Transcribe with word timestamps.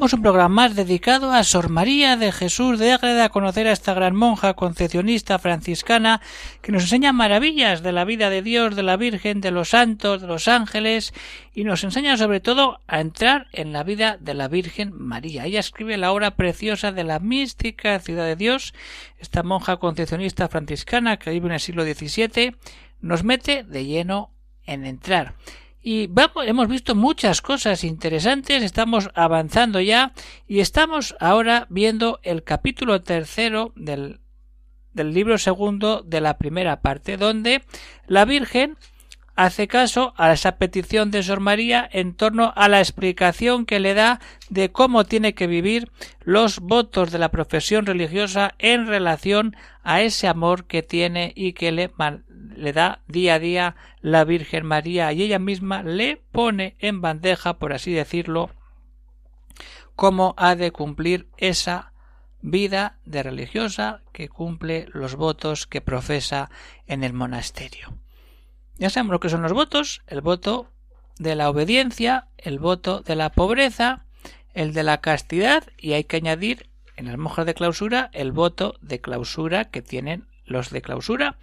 Un 0.00 0.22
programa 0.22 0.48
más 0.48 0.74
dedicado 0.74 1.32
a 1.32 1.44
Sor 1.44 1.68
María 1.70 2.16
de 2.16 2.32
Jesús 2.32 2.78
de 2.78 2.92
Ágreda, 2.92 3.26
a 3.26 3.28
conocer 3.28 3.66
a 3.66 3.72
esta 3.72 3.94
gran 3.94 4.14
monja 4.14 4.54
concepcionista 4.54 5.38
franciscana 5.38 6.20
que 6.62 6.72
nos 6.72 6.82
enseña 6.82 7.12
maravillas 7.12 7.82
de 7.82 7.92
la 7.92 8.04
vida 8.04 8.28
de 8.28 8.42
Dios, 8.42 8.74
de 8.76 8.82
la 8.82 8.96
Virgen, 8.96 9.40
de 9.40 9.52
los 9.52 9.70
santos, 9.70 10.20
de 10.20 10.26
los 10.26 10.48
ángeles 10.48 11.14
y 11.54 11.64
nos 11.64 11.84
enseña 11.84 12.16
sobre 12.16 12.40
todo 12.40 12.80
a 12.86 13.00
entrar 13.00 13.46
en 13.52 13.72
la 13.72 13.84
vida 13.84 14.18
de 14.20 14.34
la 14.34 14.48
Virgen 14.48 14.92
María. 14.92 15.46
Ella 15.46 15.60
escribe 15.60 15.96
la 15.96 16.12
obra 16.12 16.32
preciosa 16.32 16.90
de 16.90 17.04
la 17.04 17.20
mística 17.20 17.98
ciudad 18.00 18.26
de 18.26 18.36
Dios. 18.36 18.74
Esta 19.18 19.42
monja 19.42 19.76
concepcionista 19.76 20.48
franciscana 20.48 21.18
que 21.18 21.30
vive 21.30 21.46
en 21.46 21.52
el 21.52 21.60
siglo 21.60 21.84
XVII 21.84 22.56
nos 23.00 23.22
mete 23.22 23.62
de 23.62 23.86
lleno 23.86 24.32
en 24.66 24.84
entrar. 24.84 25.34
Y 25.86 26.06
vamos, 26.06 26.46
hemos 26.46 26.66
visto 26.66 26.94
muchas 26.94 27.42
cosas 27.42 27.84
interesantes, 27.84 28.62
estamos 28.62 29.10
avanzando 29.14 29.82
ya 29.82 30.14
y 30.48 30.60
estamos 30.60 31.14
ahora 31.20 31.66
viendo 31.68 32.20
el 32.22 32.42
capítulo 32.42 33.02
tercero 33.02 33.74
del, 33.76 34.20
del 34.94 35.12
libro 35.12 35.36
segundo 35.36 36.00
de 36.00 36.22
la 36.22 36.38
primera 36.38 36.80
parte, 36.80 37.18
donde 37.18 37.62
la 38.06 38.24
Virgen 38.24 38.78
hace 39.36 39.68
caso 39.68 40.14
a 40.16 40.32
esa 40.32 40.56
petición 40.56 41.10
de 41.10 41.22
Sor 41.22 41.40
María 41.40 41.86
en 41.92 42.14
torno 42.14 42.54
a 42.56 42.68
la 42.68 42.78
explicación 42.78 43.66
que 43.66 43.78
le 43.78 43.92
da 43.92 44.20
de 44.48 44.72
cómo 44.72 45.04
tiene 45.04 45.34
que 45.34 45.46
vivir 45.46 45.90
los 46.22 46.60
votos 46.60 47.10
de 47.10 47.18
la 47.18 47.30
profesión 47.30 47.84
religiosa 47.84 48.54
en 48.58 48.86
relación 48.86 49.54
a 49.82 50.00
ese 50.00 50.28
amor 50.28 50.64
que 50.64 50.82
tiene 50.82 51.32
y 51.36 51.52
que 51.52 51.72
le, 51.72 51.90
le 52.56 52.72
da 52.72 53.00
día 53.08 53.34
a 53.34 53.38
día 53.38 53.76
la 54.00 54.24
Virgen 54.24 54.66
María 54.66 55.12
y 55.12 55.22
ella 55.22 55.38
misma 55.38 55.82
le 55.82 56.22
pone 56.32 56.76
en 56.78 57.00
bandeja, 57.00 57.58
por 57.58 57.72
así 57.72 57.92
decirlo, 57.92 58.50
cómo 59.96 60.34
ha 60.36 60.54
de 60.54 60.70
cumplir 60.70 61.28
esa 61.36 61.92
vida 62.40 62.98
de 63.04 63.22
religiosa 63.22 64.02
que 64.12 64.28
cumple 64.28 64.86
los 64.92 65.16
votos 65.16 65.66
que 65.66 65.80
profesa 65.80 66.50
en 66.86 67.02
el 67.02 67.12
monasterio. 67.12 67.96
Ya 68.76 68.90
sabemos 68.90 69.12
lo 69.12 69.20
que 69.20 69.30
son 69.30 69.42
los 69.42 69.52
votos, 69.52 70.02
el 70.06 70.20
voto 70.20 70.70
de 71.18 71.36
la 71.36 71.48
obediencia, 71.48 72.28
el 72.36 72.58
voto 72.58 73.00
de 73.00 73.16
la 73.16 73.30
pobreza, 73.30 74.04
el 74.52 74.72
de 74.72 74.82
la 74.82 75.00
castidad 75.00 75.64
y 75.78 75.92
hay 75.92 76.04
que 76.04 76.16
añadir 76.16 76.68
en 76.96 77.06
las 77.06 77.18
monjas 77.18 77.46
de 77.46 77.54
clausura 77.54 78.10
el 78.12 78.32
voto 78.32 78.76
de 78.80 79.00
clausura 79.00 79.64
que 79.66 79.82
tienen 79.82 80.26
los 80.44 80.70
de 80.70 80.82
clausura 80.82 81.38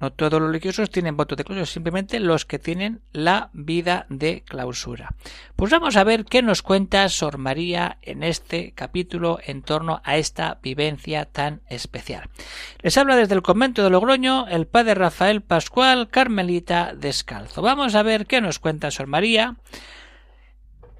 no 0.00 0.12
todos 0.12 0.40
los 0.40 0.48
religiosos 0.48 0.90
tienen 0.90 1.16
voto 1.16 1.36
de 1.36 1.44
clausura, 1.44 1.66
simplemente 1.66 2.20
los 2.20 2.46
que 2.46 2.58
tienen 2.58 3.02
la 3.12 3.50
vida 3.52 4.06
de 4.08 4.42
clausura. 4.46 5.14
Pues 5.56 5.70
vamos 5.70 5.96
a 5.96 6.04
ver 6.04 6.24
qué 6.24 6.42
nos 6.42 6.62
cuenta 6.62 7.08
Sor 7.08 7.38
María 7.38 7.98
en 8.02 8.22
este 8.22 8.72
capítulo 8.72 9.38
en 9.44 9.62
torno 9.62 10.00
a 10.04 10.16
esta 10.16 10.58
vivencia 10.62 11.26
tan 11.26 11.60
especial. 11.68 12.28
Les 12.80 12.96
habla 12.96 13.16
desde 13.16 13.34
el 13.34 13.42
convento 13.42 13.84
de 13.84 13.90
Logroño 13.90 14.46
el 14.48 14.66
padre 14.66 14.94
Rafael 14.94 15.42
Pascual, 15.42 16.08
Carmelita 16.08 16.94
Descalzo. 16.94 17.62
Vamos 17.62 17.94
a 17.94 18.02
ver 18.02 18.26
qué 18.26 18.40
nos 18.40 18.58
cuenta 18.58 18.90
Sor 18.90 19.06
María 19.06 19.56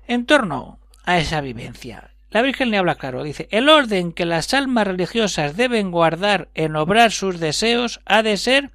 en 0.06 0.26
torno 0.26 0.78
a 1.04 1.18
esa 1.18 1.40
vivencia. 1.40 2.10
La 2.30 2.42
Virgen 2.42 2.70
le 2.70 2.78
habla 2.78 2.94
claro, 2.94 3.24
dice, 3.24 3.48
el 3.50 3.68
orden 3.68 4.12
que 4.12 4.24
las 4.24 4.54
almas 4.54 4.86
religiosas 4.86 5.56
deben 5.56 5.90
guardar 5.90 6.48
en 6.54 6.76
obrar 6.76 7.10
sus 7.10 7.40
deseos 7.40 8.00
ha 8.04 8.22
de 8.22 8.36
ser 8.36 8.70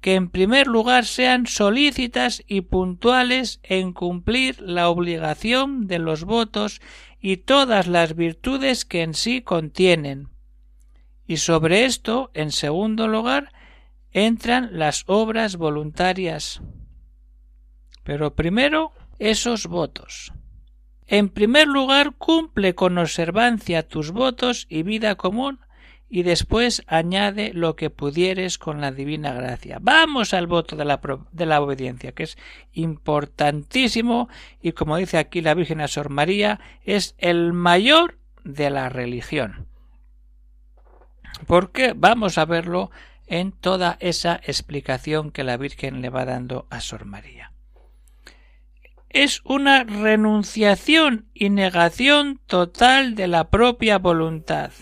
que 0.00 0.14
en 0.14 0.30
primer 0.30 0.68
lugar 0.68 1.04
sean 1.04 1.46
solícitas 1.46 2.44
y 2.46 2.62
puntuales 2.62 3.60
en 3.62 3.92
cumplir 3.92 4.60
la 4.60 4.88
obligación 4.88 5.86
de 5.86 5.98
los 5.98 6.24
votos 6.24 6.80
y 7.20 7.38
todas 7.38 7.86
las 7.86 8.14
virtudes 8.14 8.84
que 8.84 9.02
en 9.02 9.14
sí 9.14 9.42
contienen. 9.42 10.28
Y 11.26 11.38
sobre 11.38 11.84
esto, 11.84 12.30
en 12.34 12.52
segundo 12.52 13.08
lugar, 13.08 13.52
entran 14.10 14.70
las 14.72 15.04
obras 15.06 15.56
voluntarias. 15.56 16.62
Pero 18.02 18.34
primero, 18.34 18.92
esos 19.18 19.66
votos. 19.66 20.32
En 21.12 21.28
primer 21.28 21.68
lugar, 21.68 22.14
cumple 22.16 22.74
con 22.74 22.96
observancia 22.96 23.86
tus 23.86 24.12
votos 24.12 24.66
y 24.70 24.82
vida 24.82 25.14
común, 25.16 25.60
y 26.08 26.22
después 26.22 26.82
añade 26.86 27.52
lo 27.52 27.76
que 27.76 27.90
pudieres 27.90 28.56
con 28.56 28.80
la 28.80 28.92
divina 28.92 29.34
gracia. 29.34 29.76
Vamos 29.78 30.32
al 30.32 30.46
voto 30.46 30.74
de 30.74 30.86
la, 30.86 31.60
obediencia, 31.60 32.12
que 32.12 32.22
es 32.22 32.38
importantísimo, 32.72 34.30
y 34.62 34.72
como 34.72 34.96
dice 34.96 35.18
aquí 35.18 35.42
la 35.42 35.52
Virgen 35.52 35.82
a 35.82 35.88
Sor 35.88 36.08
María, 36.08 36.60
es 36.82 37.14
el 37.18 37.52
mayor 37.52 38.16
de 38.42 38.70
la 38.70 38.88
religión. 38.88 39.66
Porque 41.46 41.92
vamos 41.94 42.38
a 42.38 42.46
verlo 42.46 42.90
en 43.26 43.52
toda 43.52 43.98
esa 44.00 44.40
explicación 44.44 45.30
que 45.30 45.44
la 45.44 45.58
Virgen 45.58 46.00
le 46.00 46.08
va 46.08 46.24
dando 46.24 46.66
a 46.70 46.80
Sor 46.80 47.04
María 47.04 47.51
es 49.12 49.42
una 49.44 49.84
renunciación 49.84 51.26
y 51.34 51.50
negación 51.50 52.40
total 52.46 53.14
de 53.14 53.28
la 53.28 53.50
propia 53.50 53.98
voluntad. 53.98 54.72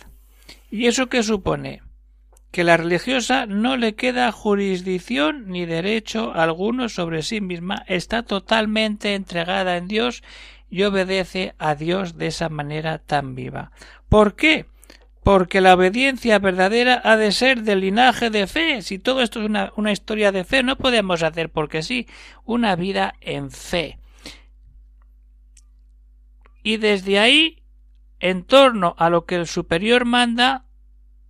¿Y 0.70 0.86
eso 0.86 1.08
qué 1.08 1.22
supone? 1.22 1.82
Que 2.52 2.62
la 2.62 2.76
religiosa 2.76 3.46
no 3.46 3.76
le 3.76 3.94
queda 3.94 4.30
jurisdicción 4.30 5.48
ni 5.48 5.66
derecho 5.66 6.32
alguno 6.34 6.88
sobre 6.88 7.22
sí 7.22 7.40
misma, 7.40 7.84
está 7.88 8.22
totalmente 8.22 9.14
entregada 9.14 9.76
en 9.76 9.88
Dios 9.88 10.22
y 10.68 10.84
obedece 10.84 11.54
a 11.58 11.74
Dios 11.74 12.16
de 12.16 12.28
esa 12.28 12.48
manera 12.48 12.98
tan 12.98 13.34
viva. 13.34 13.72
¿Por 14.08 14.36
qué? 14.36 14.66
Porque 15.24 15.60
la 15.60 15.74
obediencia 15.74 16.38
verdadera 16.38 17.00
ha 17.04 17.16
de 17.16 17.32
ser 17.32 17.62
del 17.62 17.80
linaje 17.80 18.30
de 18.30 18.46
fe. 18.46 18.82
Si 18.82 18.98
todo 18.98 19.22
esto 19.22 19.40
es 19.40 19.46
una, 19.46 19.72
una 19.76 19.92
historia 19.92 20.32
de 20.32 20.44
fe, 20.44 20.62
no 20.62 20.76
podemos 20.76 21.22
hacer 21.22 21.50
porque 21.50 21.82
sí 21.82 22.06
una 22.44 22.74
vida 22.76 23.14
en 23.20 23.50
fe 23.50 23.99
y 26.62 26.76
desde 26.76 27.18
ahí, 27.18 27.62
en 28.18 28.44
torno 28.44 28.94
a 28.98 29.10
lo 29.10 29.24
que 29.24 29.36
el 29.36 29.46
superior 29.46 30.04
manda, 30.04 30.66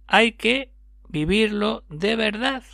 hay 0.06 0.32
que 0.32 0.72
vivirlo 1.08 1.84
de 1.88 2.16
verdad. 2.16 2.64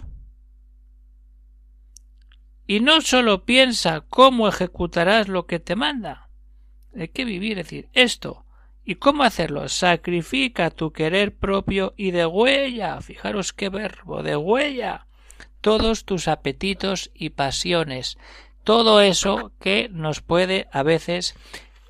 Y 2.66 2.80
no 2.80 3.00
solo 3.00 3.44
piensa 3.44 4.00
cómo 4.08 4.48
ejecutarás 4.48 5.28
lo 5.28 5.46
que 5.46 5.60
te 5.60 5.76
manda. 5.76 6.28
Hay 6.98 7.08
que 7.08 7.24
vivir, 7.24 7.58
es 7.58 7.66
decir, 7.66 7.88
esto. 7.92 8.44
¿Y 8.84 8.96
cómo 8.96 9.22
hacerlo? 9.22 9.68
Sacrifica 9.68 10.70
tu 10.70 10.92
querer 10.92 11.34
propio 11.34 11.94
y 11.96 12.10
de 12.10 12.26
huella. 12.26 13.00
Fijaros 13.00 13.52
qué 13.52 13.68
verbo, 13.68 14.22
de 14.22 14.36
huella. 14.36 15.06
Todos 15.60 16.04
tus 16.04 16.28
apetitos 16.28 17.10
y 17.14 17.30
pasiones. 17.30 18.16
Todo 18.64 19.00
eso 19.00 19.52
que 19.60 19.88
nos 19.92 20.20
puede 20.20 20.68
a 20.72 20.82
veces 20.82 21.36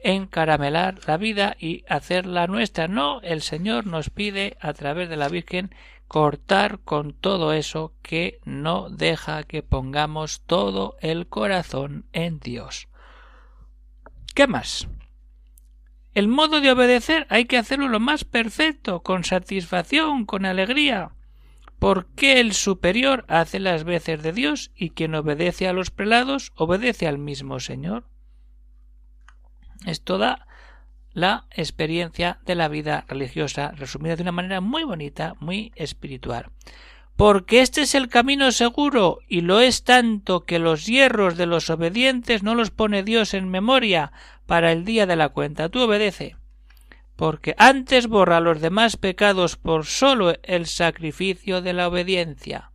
encaramelar 0.03 1.01
la 1.07 1.17
vida 1.17 1.57
y 1.59 1.85
hacerla 1.89 2.47
nuestra. 2.47 2.89
No, 2.89 3.21
el 3.23 3.43
Señor 3.43 3.87
nos 3.87 4.11
pide 4.11 4.57
a 4.61 4.73
través 4.73 5.09
de 5.09 5.17
la 5.17 5.29
Virgen 5.29 5.75
cortar 6.09 6.79
con 6.81 7.13
todo 7.13 7.53
eso 7.53 7.93
que 8.03 8.41
no 8.45 8.89
deja 8.91 9.43
que 9.43 9.63
pongamos 9.63 10.43
todo 10.47 10.97
el 11.01 11.27
corazón 11.27 12.07
en 12.13 12.39
Dios. 12.39 12.89
¿Qué 14.35 14.47
más? 14.47 14.89
El 16.15 16.29
modo 16.29 16.61
de 16.61 16.71
obedecer 16.71 17.27
hay 17.29 17.45
que 17.45 17.59
hacerlo 17.59 17.89
lo 17.89 18.01
más 18.01 18.25
perfecto, 18.25 19.03
con 19.03 19.25
satisfacción, 19.25 20.25
con 20.25 20.47
alegría. 20.47 21.11
Porque 21.79 22.41
el 22.41 22.55
superior 22.55 23.27
hace 23.29 23.61
las 23.61 23.85
veces 23.85 24.23
de 24.23 24.33
Dios 24.33 24.71
y 24.75 24.91
quien 24.91 25.15
obedece 25.15 25.69
a 25.69 25.75
los 25.75 25.91
prelados 25.91 26.53
obedece 26.57 27.07
al 27.07 27.19
mismo 27.19 27.61
Señor. 27.61 28.05
Es 29.85 30.01
toda 30.03 30.47
la 31.13 31.47
experiencia 31.51 32.39
de 32.45 32.55
la 32.55 32.69
vida 32.69 33.05
religiosa, 33.09 33.73
resumida 33.73 34.17
de 34.17 34.23
una 34.23 34.33
manera 34.33 34.61
muy 34.61 34.85
bonita, 34.85 35.35
muy 35.41 35.73
espiritual. 35.75 36.51
Porque 37.17 37.63
este 37.63 37.81
es 37.83 37.95
el 37.95 38.09
camino 38.09 38.53
seguro, 38.53 39.21
y 39.27 39.41
lo 39.41 39.61
es 39.61 39.85
tanto 39.85 40.45
que 40.45 40.59
los 40.59 40.85
hierros 40.85 41.39
de 41.39 41.47
los 41.47 41.71
obedientes 41.71 42.43
no 42.43 42.55
los 42.55 42.71
pone 42.71 43.03
Dios 43.03 43.33
en 43.33 43.49
memoria 43.49 44.13
para 44.45 44.73
el 44.73 44.85
día 44.85 45.07
de 45.07 45.17
la 45.17 45.31
cuenta. 45.31 45.71
Tú 45.71 45.81
obedece. 45.81 46.37
porque 47.17 47.55
antes 47.57 48.07
borra 48.07 48.41
los 48.41 48.61
demás 48.61 48.97
pecados 48.99 49.57
por 49.57 49.87
solo 49.87 50.35
el 50.43 50.67
sacrificio 50.67 51.63
de 51.63 51.73
la 51.73 51.89
obediencia. 51.89 52.71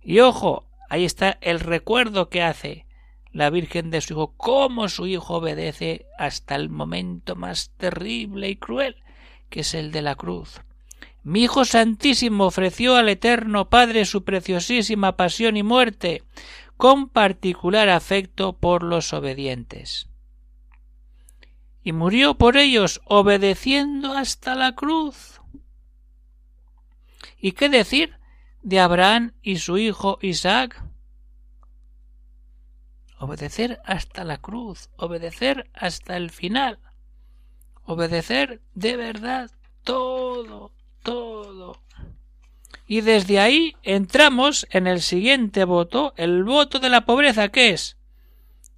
Y 0.00 0.20
ojo, 0.20 0.64
ahí 0.88 1.04
está 1.04 1.38
el 1.40 1.60
recuerdo 1.60 2.28
que 2.28 2.42
hace 2.42 2.86
la 3.32 3.50
Virgen 3.50 3.90
de 3.90 4.00
su 4.00 4.14
Hijo, 4.14 4.34
cómo 4.36 4.88
su 4.88 5.06
Hijo 5.06 5.36
obedece 5.36 6.06
hasta 6.18 6.54
el 6.54 6.68
momento 6.68 7.36
más 7.36 7.70
terrible 7.76 8.48
y 8.48 8.56
cruel, 8.56 8.96
que 9.50 9.60
es 9.60 9.74
el 9.74 9.92
de 9.92 10.02
la 10.02 10.14
cruz. 10.14 10.60
Mi 11.22 11.44
Hijo 11.44 11.64
Santísimo 11.64 12.46
ofreció 12.46 12.96
al 12.96 13.08
Eterno 13.08 13.68
Padre 13.68 14.04
su 14.04 14.24
preciosísima 14.24 15.16
pasión 15.16 15.56
y 15.56 15.62
muerte, 15.62 16.22
con 16.76 17.08
particular 17.08 17.88
afecto 17.88 18.54
por 18.54 18.82
los 18.82 19.12
obedientes. 19.12 20.08
Y 21.82 21.92
murió 21.92 22.38
por 22.38 22.56
ellos 22.56 23.00
obedeciendo 23.04 24.14
hasta 24.14 24.54
la 24.54 24.74
cruz. 24.74 25.40
¿Y 27.40 27.52
qué 27.52 27.68
decir 27.68 28.16
de 28.62 28.80
Abraham 28.80 29.32
y 29.42 29.58
su 29.58 29.78
hijo 29.78 30.18
Isaac? 30.22 30.87
Obedecer 33.18 33.80
hasta 33.84 34.24
la 34.24 34.38
cruz, 34.38 34.90
obedecer 34.96 35.68
hasta 35.74 36.16
el 36.16 36.30
final, 36.30 36.78
obedecer 37.84 38.60
de 38.74 38.96
verdad 38.96 39.50
todo, 39.82 40.72
todo. 41.02 41.82
Y 42.86 43.00
desde 43.00 43.40
ahí 43.40 43.76
entramos 43.82 44.66
en 44.70 44.86
el 44.86 45.02
siguiente 45.02 45.64
voto, 45.64 46.14
el 46.16 46.44
voto 46.44 46.78
de 46.78 46.88
la 46.88 47.04
pobreza, 47.04 47.48
¿qué 47.48 47.70
es? 47.70 47.96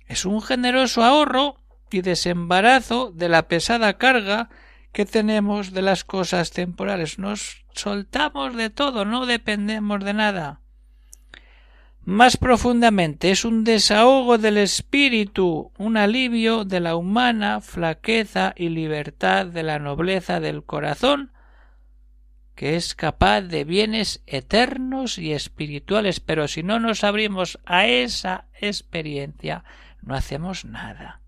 Es 0.07 0.25
un 0.25 0.43
generoso 0.43 1.05
ahorro 1.05 1.57
y 1.91 2.01
desembarazo 2.01 3.13
de 3.13 3.29
la 3.29 3.47
pesada 3.47 3.99
carga 3.99 4.49
que 4.93 5.07
tenemos 5.07 5.73
de 5.73 5.83
las 5.83 6.05
cosas 6.05 6.51
temporales. 6.51 7.19
Nos 7.19 7.65
soltamos 7.75 8.57
de 8.57 8.71
todo, 8.71 9.05
no 9.05 9.27
dependemos 9.27 10.05
de 10.05 10.15
nada. 10.15 10.61
Más 12.05 12.39
profundamente 12.39 13.31
es 13.31 13.45
un 13.45 13.63
desahogo 13.63 14.39
del 14.39 14.57
espíritu, 14.57 15.71
un 15.77 15.97
alivio 15.97 16.65
de 16.65 16.81
la 16.81 16.97
humana 16.97 17.61
flaqueza 17.61 18.55
y 18.57 18.71
libertad 18.71 19.47
de 19.47 19.63
la 19.63 19.79
nobleza 19.79 20.41
del 20.41 20.65
corazón, 20.65 21.31
que 22.55 22.77
es 22.77 22.95
capaz 22.95 23.43
de 23.43 23.65
bienes 23.65 24.23
eternos 24.27 25.19
y 25.19 25.33
espirituales, 25.33 26.21
pero 26.21 26.49
si 26.49 26.63
no 26.63 26.81
nos 26.81 27.05
abrimos 27.05 27.59
a 27.67 27.87
esa 27.87 28.47
experiencia, 28.61 29.65
no 30.03 30.15
hacemos 30.15 30.65
nada. 30.65 31.21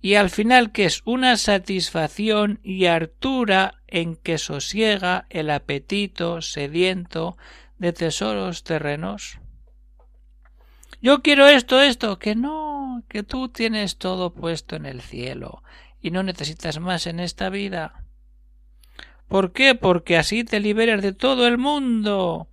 Y 0.00 0.14
al 0.14 0.30
final 0.30 0.70
que 0.70 0.84
es 0.84 1.02
una 1.04 1.36
satisfacción 1.36 2.60
y 2.62 2.86
hartura 2.86 3.74
en 3.86 4.16
que 4.16 4.38
sosiega 4.38 5.26
el 5.28 5.50
apetito 5.50 6.40
sediento 6.40 7.36
de 7.78 7.92
tesoros 7.92 8.64
terrenos. 8.64 9.38
Yo 11.00 11.22
quiero 11.22 11.46
esto, 11.46 11.80
esto, 11.80 12.18
que 12.18 12.34
no, 12.34 13.04
que 13.08 13.22
tú 13.22 13.48
tienes 13.48 13.98
todo 13.98 14.34
puesto 14.34 14.76
en 14.76 14.86
el 14.86 15.00
cielo 15.00 15.62
y 16.00 16.10
no 16.10 16.22
necesitas 16.22 16.80
más 16.80 17.06
en 17.06 17.20
esta 17.20 17.50
vida. 17.50 18.04
¿Por 19.28 19.52
qué? 19.52 19.74
Porque 19.74 20.16
así 20.16 20.42
te 20.42 20.58
liberas 20.58 21.02
de 21.02 21.12
todo 21.12 21.46
el 21.46 21.58
mundo. 21.58 22.48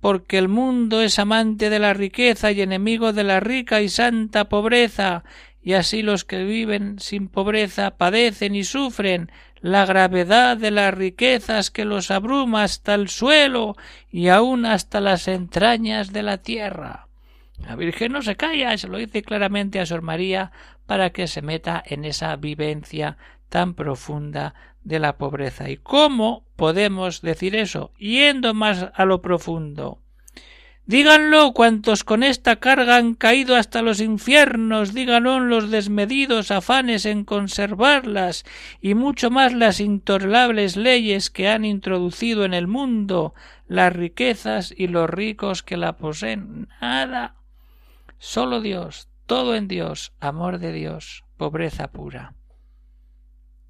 Porque 0.00 0.38
el 0.38 0.48
mundo 0.48 1.02
es 1.02 1.18
amante 1.18 1.68
de 1.68 1.78
la 1.78 1.94
riqueza 1.94 2.52
y 2.52 2.62
enemigo 2.62 3.12
de 3.12 3.24
la 3.24 3.40
rica 3.40 3.80
y 3.80 3.88
santa 3.88 4.48
pobreza, 4.48 5.24
y 5.66 5.74
así 5.74 6.02
los 6.02 6.24
que 6.24 6.44
viven 6.44 7.00
sin 7.00 7.26
pobreza 7.26 7.96
padecen 7.96 8.54
y 8.54 8.62
sufren 8.62 9.32
la 9.60 9.84
gravedad 9.84 10.56
de 10.56 10.70
las 10.70 10.94
riquezas 10.94 11.72
que 11.72 11.84
los 11.84 12.12
abruma 12.12 12.62
hasta 12.62 12.94
el 12.94 13.08
suelo 13.08 13.76
y 14.08 14.28
aun 14.28 14.64
hasta 14.64 15.00
las 15.00 15.26
entrañas 15.26 16.12
de 16.12 16.22
la 16.22 16.38
tierra. 16.38 17.08
La 17.58 17.74
Virgen 17.74 18.12
no 18.12 18.22
se 18.22 18.36
calla, 18.36 18.78
se 18.78 18.86
lo 18.86 18.98
dice 18.98 19.24
claramente 19.24 19.80
a 19.80 19.86
Sor 19.86 20.02
María 20.02 20.52
para 20.86 21.10
que 21.10 21.26
se 21.26 21.42
meta 21.42 21.82
en 21.84 22.04
esa 22.04 22.36
vivencia 22.36 23.16
tan 23.48 23.74
profunda 23.74 24.54
de 24.84 25.00
la 25.00 25.16
pobreza. 25.16 25.68
¿Y 25.68 25.78
cómo 25.78 26.44
podemos 26.54 27.22
decir 27.22 27.56
eso? 27.56 27.90
Yendo 27.98 28.54
más 28.54 28.86
a 28.94 29.04
lo 29.04 29.20
profundo. 29.20 29.98
Díganlo 30.86 31.52
cuantos 31.52 32.04
con 32.04 32.22
esta 32.22 32.56
carga 32.56 32.96
han 32.96 33.14
caído 33.14 33.56
hasta 33.56 33.82
los 33.82 34.00
infiernos, 34.00 34.94
díganlo 34.94 35.40
los 35.40 35.68
desmedidos 35.68 36.52
afanes 36.52 37.06
en 37.06 37.24
conservarlas, 37.24 38.44
y 38.80 38.94
mucho 38.94 39.28
más 39.28 39.52
las 39.52 39.80
intolerables 39.80 40.76
leyes 40.76 41.28
que 41.28 41.48
han 41.48 41.64
introducido 41.64 42.44
en 42.44 42.54
el 42.54 42.68
mundo, 42.68 43.34
las 43.66 43.92
riquezas 43.92 44.72
y 44.76 44.86
los 44.86 45.10
ricos 45.10 45.64
que 45.64 45.76
la 45.76 45.96
poseen. 45.96 46.68
Nada. 46.80 47.34
Solo 48.18 48.60
Dios, 48.60 49.08
todo 49.26 49.56
en 49.56 49.66
Dios, 49.66 50.12
amor 50.20 50.60
de 50.60 50.72
Dios, 50.72 51.24
pobreza 51.36 51.90
pura. 51.90 52.34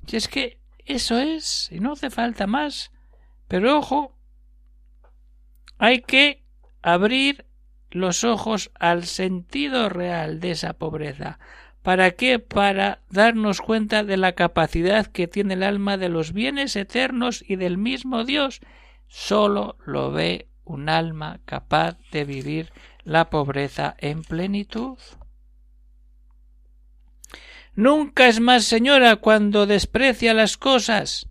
Si 0.07 0.19
es 0.19 0.29
que 0.29 0.61
eso 0.85 1.19
es, 1.19 1.71
y 1.73 1.81
no 1.81 1.93
hace 1.93 2.11
falta 2.11 2.47
más. 2.47 2.93
Pero 3.49 3.79
ojo, 3.79 4.15
hay 5.79 6.03
que 6.03 6.45
abrir 6.82 7.44
los 7.90 8.25
ojos 8.25 8.70
al 8.78 9.05
sentido 9.05 9.88
real 9.88 10.40
de 10.40 10.52
esa 10.52 10.75
pobreza. 10.75 11.38
¿Para 11.82 12.11
qué? 12.12 12.38
Para 12.38 13.00
darnos 13.11 13.61
cuenta 13.61 14.02
de 14.02 14.17
la 14.17 14.32
capacidad 14.32 15.06
que 15.06 15.28
tiene 15.28 15.55
el 15.55 15.62
alma 15.62 15.96
de 15.96 16.08
los 16.08 16.32
bienes 16.32 16.75
eternos 16.75 17.44
y 17.46 17.56
del 17.56 17.78
mismo 17.78 18.25
Dios. 18.25 18.61
Sólo 19.06 19.76
lo 19.87 20.11
ve 20.11 20.49
un 20.64 20.88
alma 20.88 21.38
capaz 21.44 21.96
de 22.11 22.25
vivir 22.25 22.73
la 23.05 23.31
pobreza 23.31 23.94
en 23.99 24.22
plenitud. 24.22 24.99
Nunca 27.76 28.26
es 28.26 28.40
más 28.40 28.64
señora 28.64 29.17
cuando 29.17 29.67
desprecia 29.67 30.34
las 30.34 30.56
cosas. 30.56 31.29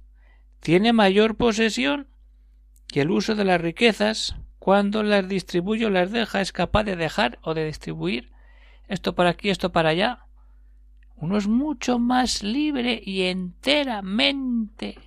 Tiene 0.61 0.93
mayor 0.93 1.35
posesión 1.35 2.07
y 2.93 2.99
el 3.01 3.11
uso 3.11 3.35
de 3.35 3.43
las 3.43 3.59
riquezas, 3.59 4.35
cuando 4.65 5.03
las 5.03 5.29
distribuye 5.29 5.85
o 5.85 5.91
las 5.91 6.09
deja, 6.09 6.41
es 6.41 6.51
capaz 6.51 6.85
de 6.85 6.95
dejar 6.95 7.37
o 7.43 7.53
de 7.53 7.65
distribuir 7.65 8.31
esto 8.87 9.13
para 9.13 9.29
aquí, 9.29 9.51
esto 9.51 9.71
para 9.71 9.89
allá. 9.89 10.25
Uno 11.17 11.37
es 11.37 11.45
mucho 11.45 11.99
más 11.99 12.41
libre 12.41 12.99
y 13.05 13.25
enteramente 13.25 14.97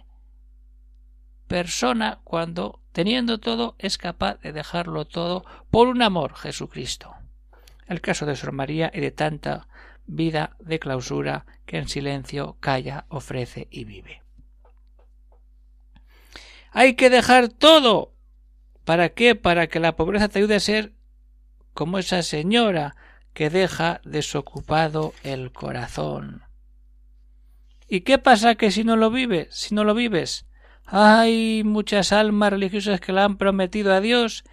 persona 1.49 2.21
cuando, 2.23 2.79
teniendo 2.93 3.41
todo, 3.41 3.75
es 3.81 3.99
capaz 3.99 4.39
de 4.43 4.53
dejarlo 4.53 5.07
todo 5.07 5.45
por 5.73 5.89
un 5.89 6.03
amor 6.03 6.37
Jesucristo. 6.37 7.17
El 7.89 8.01
caso 8.01 8.27
de 8.27 8.37
Sor 8.37 8.53
María 8.53 8.93
y 8.95 9.01
de 9.01 9.11
tanta 9.11 9.67
vida 10.07 10.55
de 10.61 10.79
clausura 10.79 11.47
que 11.67 11.79
en 11.79 11.89
silencio 11.89 12.59
calla, 12.61 13.07
ofrece 13.09 13.67
y 13.73 13.83
vive. 13.83 14.23
Hay 16.71 16.95
que 16.95 17.11
dejar 17.11 17.49
todo. 17.49 18.13
¿Para 18.89 19.11
qué? 19.11 19.35
Para 19.35 19.67
que 19.67 19.81
la 19.81 19.97
pobreza 19.97 20.31
te 20.31 20.39
ayude 20.39 20.55
a 20.55 20.61
ser 20.61 20.95
como 21.75 21.99
esa 21.99 22.23
señora 22.23 22.97
que 23.35 23.51
deja 23.51 24.01
desocupado 24.03 25.13
el 25.23 25.53
corazón. 25.53 26.45
¿Y 27.87 28.01
qué 28.01 28.17
pasa 28.17 28.55
que 28.55 28.71
si 28.71 28.85
no 28.85 28.97
lo 28.97 29.11
vives? 29.11 29.49
Si 29.51 29.75
no 29.75 29.85
lo 29.85 29.93
vives, 29.93 30.47
hay 30.87 31.65
muchas 31.67 32.13
almas 32.13 32.49
religiosas 32.49 32.99
que 32.99 33.13
la 33.13 33.25
han 33.25 33.37
prometido 33.37 33.93
a 33.93 34.01
Dios 34.01 34.45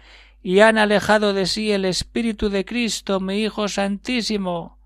y 0.42 0.60
han 0.60 0.76
alejado 0.76 1.32
de 1.32 1.46
sí 1.46 1.72
el 1.72 1.86
Espíritu 1.86 2.50
de 2.50 2.66
Cristo, 2.66 3.20
mi 3.20 3.42
Hijo 3.42 3.68
Santísimo, 3.68 4.76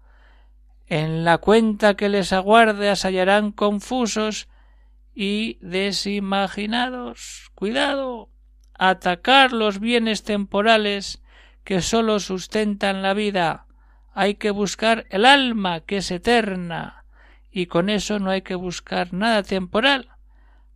en 0.86 1.24
la 1.24 1.38
cuenta 1.38 1.96
que 1.96 2.08
les 2.08 2.32
aguarde 2.32 2.88
hallarán 2.88 3.50
confusos 3.50 4.46
y 5.12 5.58
desimaginados. 5.60 7.50
Cuidado. 7.56 8.30
Atacar 8.82 9.52
los 9.52 9.78
bienes 9.78 10.22
temporales 10.22 11.22
que 11.64 11.82
sólo 11.82 12.18
sustentan 12.18 13.02
la 13.02 13.12
vida. 13.12 13.66
Hay 14.14 14.36
que 14.36 14.50
buscar 14.50 15.06
el 15.10 15.26
alma 15.26 15.80
que 15.80 15.98
es 15.98 16.10
eterna. 16.10 17.04
Y 17.50 17.66
con 17.66 17.90
eso 17.90 18.18
no 18.18 18.30
hay 18.30 18.42
que 18.42 18.54
buscar 18.54 19.12
nada 19.12 19.42
temporal. 19.42 20.08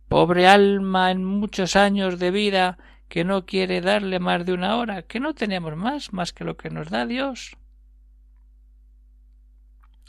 Pobre 0.07 0.47
alma 0.47 1.09
en 1.09 1.25
muchos 1.25 1.75
años 1.75 2.19
de 2.19 2.29
vida 2.29 2.77
que 3.09 3.23
no 3.23 3.45
quiere 3.45 3.81
darle 3.81 4.19
más 4.19 4.45
de 4.45 4.53
una 4.53 4.75
hora, 4.75 5.01
que 5.01 5.19
no 5.19 5.33
tenemos 5.33 5.75
más 5.75 6.13
más 6.13 6.33
que 6.33 6.43
lo 6.43 6.57
que 6.57 6.69
nos 6.69 6.89
da 6.89 7.05
Dios 7.05 7.57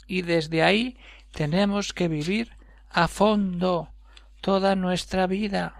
y 0.07 0.21
desde 0.21 0.63
ahí 0.63 0.97
tenemos 1.33 1.93
que 1.93 2.07
vivir 2.07 2.51
a 2.89 3.07
fondo 3.07 3.89
toda 4.41 4.75
nuestra 4.75 5.27
vida. 5.27 5.75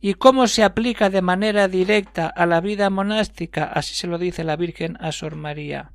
¿Y 0.00 0.14
cómo 0.14 0.46
se 0.46 0.62
aplica 0.62 1.10
de 1.10 1.22
manera 1.22 1.68
directa 1.68 2.26
a 2.26 2.46
la 2.46 2.60
vida 2.60 2.90
monástica? 2.90 3.64
Así 3.64 3.94
se 3.94 4.06
lo 4.06 4.18
dice 4.18 4.44
la 4.44 4.56
Virgen 4.56 4.96
a 5.00 5.12
Sor 5.12 5.36
María. 5.36 5.92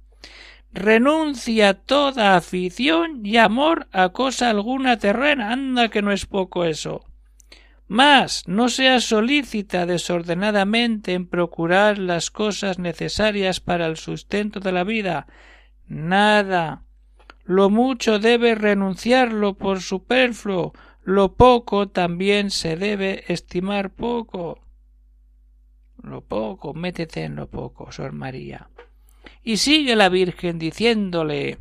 renuncia 0.73 1.73
toda 1.73 2.37
afición 2.37 3.25
y 3.25 3.37
amor 3.37 3.87
a 3.91 4.09
cosa 4.09 4.49
alguna 4.49 4.97
terrena. 4.97 5.51
Anda 5.51 5.89
que 5.89 6.01
no 6.01 6.11
es 6.11 6.25
poco 6.25 6.65
eso. 6.65 7.05
Más, 7.91 8.47
no 8.47 8.69
seas 8.69 9.03
solícita 9.03 9.85
desordenadamente 9.85 11.13
en 11.13 11.27
procurar 11.27 11.97
las 11.97 12.31
cosas 12.31 12.79
necesarias 12.79 13.59
para 13.59 13.85
el 13.85 13.97
sustento 13.97 14.61
de 14.61 14.71
la 14.71 14.85
vida. 14.85 15.27
Nada. 15.87 16.83
Lo 17.43 17.69
mucho 17.69 18.17
debe 18.17 18.55
renunciarlo 18.55 19.55
por 19.55 19.81
superfluo, 19.81 20.71
lo 21.03 21.33
poco 21.33 21.89
también 21.89 22.51
se 22.51 22.75
debe 22.75 23.23
estimar 23.27 23.89
poco. 23.89 24.59
Lo 26.01 26.21
poco, 26.21 26.73
métete 26.73 27.23
en 27.23 27.35
lo 27.35 27.47
poco, 27.47 27.91
Sor 27.91 28.11
María. 28.11 28.69
Y 29.43 29.57
sigue 29.57 29.95
la 29.95 30.09
Virgen 30.09 30.59
diciéndole 30.59 31.59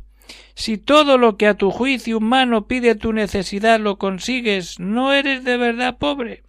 si 0.53 0.77
todo 0.77 1.17
lo 1.17 1.37
que 1.37 1.47
a 1.47 1.55
tu 1.55 1.71
juicio 1.71 2.17
humano 2.17 2.67
pide 2.67 2.95
tu 2.95 3.13
necesidad 3.13 3.79
lo 3.79 3.97
consigues, 3.97 4.79
¿no 4.79 5.13
eres 5.13 5.43
de 5.43 5.57
verdad 5.57 5.97
pobre? 5.97 6.43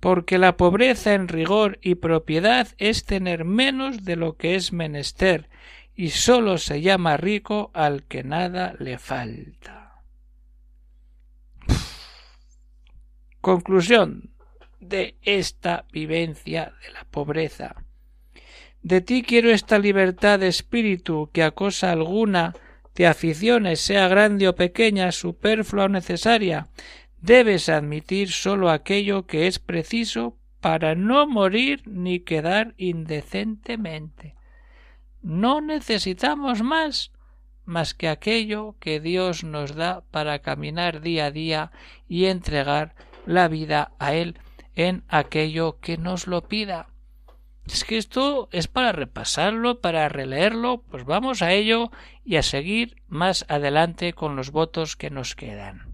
Porque 0.00 0.38
la 0.38 0.56
pobreza 0.56 1.14
en 1.14 1.28
rigor 1.28 1.78
y 1.82 1.96
propiedad 1.96 2.68
es 2.78 3.04
tener 3.04 3.44
menos 3.44 4.04
de 4.04 4.16
lo 4.16 4.36
que 4.36 4.54
es 4.54 4.72
menester, 4.72 5.48
y 5.94 6.10
sólo 6.10 6.58
se 6.58 6.80
llama 6.80 7.16
rico 7.16 7.70
al 7.74 8.04
que 8.04 8.22
nada 8.22 8.74
le 8.78 8.98
falta. 8.98 9.77
Conclusión 13.48 14.28
de 14.78 15.16
esta 15.22 15.86
vivencia 15.90 16.74
de 16.82 16.92
la 16.92 17.04
pobreza. 17.04 17.76
De 18.82 19.00
ti 19.00 19.22
quiero 19.22 19.48
esta 19.48 19.78
libertad 19.78 20.38
de 20.38 20.48
espíritu 20.48 21.30
que 21.32 21.42
a 21.42 21.52
cosa 21.52 21.90
alguna 21.90 22.52
te 22.92 23.06
aficiones, 23.06 23.80
sea 23.80 24.06
grande 24.06 24.48
o 24.48 24.54
pequeña, 24.54 25.12
superflua 25.12 25.86
o 25.86 25.88
necesaria. 25.88 26.68
Debes 27.22 27.70
admitir 27.70 28.32
sólo 28.32 28.68
aquello 28.68 29.26
que 29.26 29.46
es 29.46 29.58
preciso 29.58 30.36
para 30.60 30.94
no 30.94 31.26
morir 31.26 31.80
ni 31.86 32.20
quedar 32.20 32.74
indecentemente. 32.76 34.34
No 35.22 35.62
necesitamos 35.62 36.62
más 36.62 37.12
más 37.68 37.92
que 37.92 38.08
aquello 38.08 38.76
que 38.80 38.98
Dios 38.98 39.44
nos 39.44 39.74
da 39.74 40.02
para 40.10 40.38
caminar 40.38 41.02
día 41.02 41.26
a 41.26 41.30
día 41.30 41.70
y 42.08 42.24
entregar 42.24 42.94
la 43.28 43.48
vida 43.48 43.92
a 43.98 44.14
Él 44.14 44.38
en 44.74 45.04
aquello 45.08 45.78
que 45.80 45.98
nos 45.98 46.26
lo 46.26 46.48
pida. 46.48 46.88
Es 47.66 47.84
que 47.84 47.98
esto 47.98 48.48
es 48.50 48.66
para 48.68 48.92
repasarlo, 48.92 49.80
para 49.80 50.08
releerlo, 50.08 50.82
pues 50.90 51.04
vamos 51.04 51.42
a 51.42 51.52
ello 51.52 51.90
y 52.24 52.36
a 52.36 52.42
seguir 52.42 53.02
más 53.06 53.44
adelante 53.48 54.14
con 54.14 54.36
los 54.36 54.50
votos 54.50 54.96
que 54.96 55.10
nos 55.10 55.34
quedan. 55.34 55.87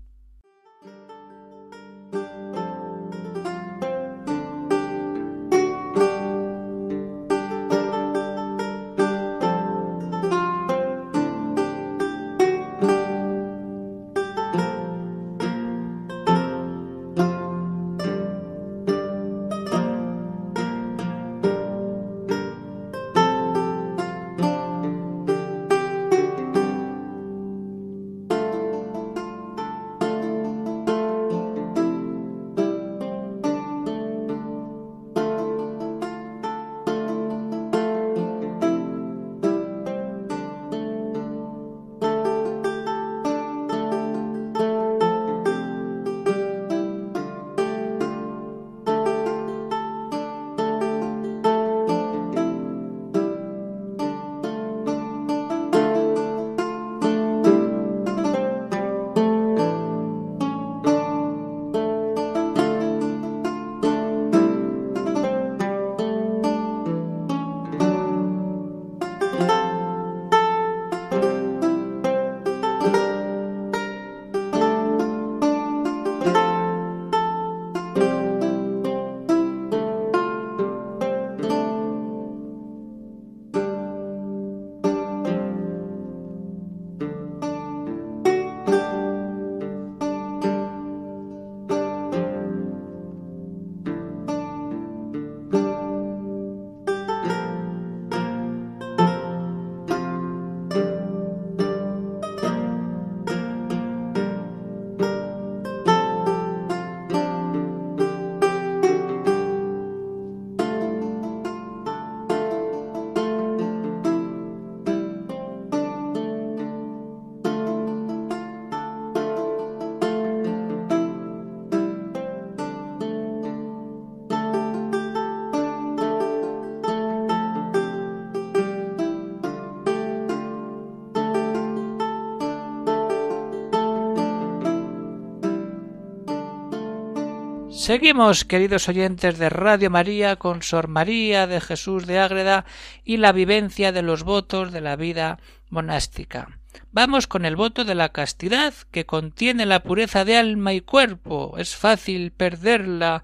Seguimos, 137.84 138.46
queridos 138.46 138.88
oyentes 138.88 139.36
de 139.36 139.50
Radio 139.50 139.90
María, 139.90 140.36
con 140.36 140.62
Sor 140.62 140.88
María 140.88 141.46
de 141.46 141.60
Jesús 141.60 142.06
de 142.06 142.18
Ágreda 142.18 142.64
y 143.04 143.18
la 143.18 143.30
vivencia 143.30 143.92
de 143.92 144.00
los 144.00 144.22
votos 144.22 144.72
de 144.72 144.80
la 144.80 144.96
vida 144.96 145.38
monástica. 145.68 146.60
Vamos 146.92 147.26
con 147.26 147.44
el 147.44 147.56
voto 147.56 147.84
de 147.84 147.94
la 147.94 148.08
castidad, 148.08 148.72
que 148.90 149.04
contiene 149.04 149.66
la 149.66 149.82
pureza 149.82 150.24
de 150.24 150.38
alma 150.38 150.72
y 150.72 150.80
cuerpo. 150.80 151.58
Es 151.58 151.76
fácil 151.76 152.32
perderla 152.32 153.22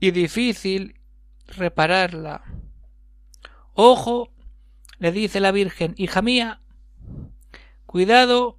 y 0.00 0.10
difícil 0.10 0.98
repararla. 1.46 2.42
Ojo, 3.74 4.32
le 4.98 5.12
dice 5.12 5.38
la 5.38 5.52
Virgen, 5.52 5.94
hija 5.96 6.20
mía, 6.20 6.62
cuidado 7.86 8.58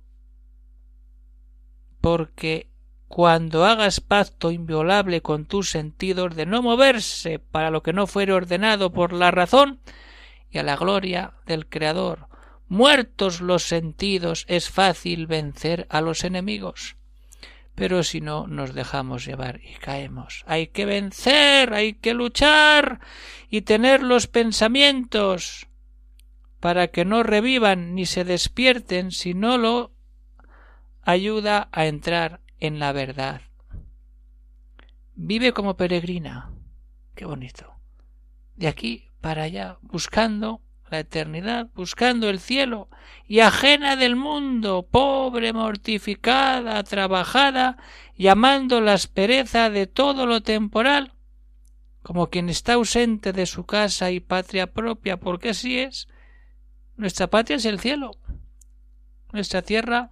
porque 1.99 2.66
cuando 3.07 3.65
hagas 3.65 4.01
pacto 4.01 4.51
inviolable 4.51 5.21
con 5.21 5.45
tus 5.45 5.69
sentidos 5.69 6.35
de 6.35 6.45
no 6.45 6.61
moverse 6.61 7.39
para 7.39 7.71
lo 7.71 7.81
que 7.81 7.93
no 7.93 8.05
fuere 8.07 8.33
ordenado 8.33 8.91
por 8.91 9.13
la 9.13 9.31
razón 9.31 9.79
y 10.51 10.57
a 10.57 10.63
la 10.63 10.75
gloria 10.75 11.33
del 11.45 11.67
Creador. 11.67 12.27
Muertos 12.67 13.39
los 13.39 13.63
sentidos 13.63 14.45
es 14.49 14.69
fácil 14.69 15.25
vencer 15.25 15.87
a 15.89 16.01
los 16.01 16.23
enemigos. 16.25 16.97
Pero 17.75 18.03
si 18.03 18.21
no 18.21 18.47
nos 18.47 18.73
dejamos 18.73 19.25
llevar 19.25 19.61
y 19.63 19.75
caemos. 19.75 20.43
Hay 20.47 20.67
que 20.67 20.85
vencer, 20.85 21.73
hay 21.73 21.93
que 21.93 22.13
luchar 22.13 22.99
y 23.49 23.61
tener 23.61 24.03
los 24.03 24.27
pensamientos 24.27 25.67
para 26.59 26.87
que 26.87 27.05
no 27.05 27.23
revivan 27.23 27.93
ni 27.95 28.05
se 28.05 28.25
despierten 28.25 29.11
si 29.11 29.33
no 29.33 29.57
lo 29.57 29.91
ayuda 31.03 31.69
a 31.71 31.85
entrar 31.85 32.41
en 32.59 32.79
la 32.79 32.91
verdad. 32.91 33.41
Vive 35.15 35.51
como 35.53 35.77
peregrina. 35.77 36.51
Qué 37.15 37.25
bonito. 37.25 37.73
De 38.55 38.67
aquí 38.67 39.09
para 39.21 39.43
allá, 39.43 39.77
buscando 39.81 40.61
la 40.89 40.99
eternidad, 40.99 41.69
buscando 41.75 42.29
el 42.29 42.39
cielo, 42.39 42.89
y 43.27 43.39
ajena 43.39 43.95
del 43.95 44.15
mundo, 44.15 44.87
pobre, 44.89 45.53
mortificada, 45.53 46.81
trabajada, 46.83 47.77
llamando 48.15 48.79
la 48.79 48.93
aspereza 48.93 49.69
de 49.69 49.87
todo 49.87 50.25
lo 50.25 50.41
temporal, 50.41 51.13
como 52.03 52.29
quien 52.29 52.49
está 52.49 52.73
ausente 52.73 53.33
de 53.33 53.45
su 53.45 53.65
casa 53.65 54.11
y 54.11 54.19
patria 54.19 54.71
propia, 54.71 55.17
porque 55.17 55.49
así 55.49 55.79
es. 55.79 56.07
Nuestra 56.95 57.27
patria 57.27 57.57
es 57.57 57.65
el 57.65 57.79
cielo. 57.79 58.11
Nuestra 59.33 59.61
tierra 59.61 60.11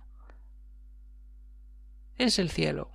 es 2.18 2.40
el 2.40 2.50
cielo. 2.50 2.92